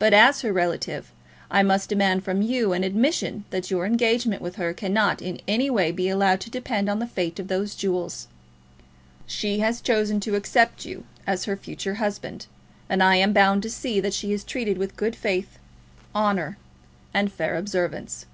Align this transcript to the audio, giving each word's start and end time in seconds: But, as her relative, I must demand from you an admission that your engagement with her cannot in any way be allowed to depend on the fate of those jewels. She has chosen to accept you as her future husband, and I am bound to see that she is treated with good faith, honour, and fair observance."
But, 0.00 0.12
as 0.12 0.40
her 0.40 0.52
relative, 0.52 1.12
I 1.48 1.62
must 1.62 1.88
demand 1.88 2.24
from 2.24 2.42
you 2.42 2.72
an 2.72 2.82
admission 2.82 3.44
that 3.50 3.70
your 3.70 3.86
engagement 3.86 4.42
with 4.42 4.56
her 4.56 4.74
cannot 4.74 5.22
in 5.22 5.38
any 5.46 5.70
way 5.70 5.92
be 5.92 6.08
allowed 6.08 6.40
to 6.40 6.50
depend 6.50 6.88
on 6.90 6.98
the 6.98 7.06
fate 7.06 7.38
of 7.38 7.46
those 7.46 7.76
jewels. 7.76 8.26
She 9.24 9.60
has 9.60 9.80
chosen 9.80 10.18
to 10.18 10.34
accept 10.34 10.84
you 10.84 11.04
as 11.28 11.44
her 11.44 11.56
future 11.56 11.94
husband, 12.02 12.46
and 12.88 13.04
I 13.04 13.14
am 13.14 13.32
bound 13.32 13.62
to 13.62 13.70
see 13.70 14.00
that 14.00 14.14
she 14.14 14.32
is 14.32 14.42
treated 14.42 14.78
with 14.78 14.96
good 14.96 15.14
faith, 15.14 15.60
honour, 16.12 16.58
and 17.14 17.30
fair 17.32 17.54
observance." 17.56 18.26